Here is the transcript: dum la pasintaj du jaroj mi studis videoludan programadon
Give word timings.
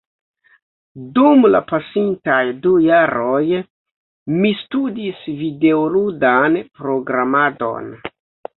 dum 1.17 1.43
la 1.55 1.59
pasintaj 1.71 2.37
du 2.63 2.71
jaroj 2.85 3.43
mi 4.39 4.55
studis 4.65 5.23
videoludan 5.45 6.61
programadon 6.81 7.95